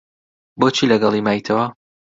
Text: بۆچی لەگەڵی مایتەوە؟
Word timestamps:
بۆچی 0.59 0.85
لەگەڵی 0.91 1.21
مایتەوە؟ 1.27 1.65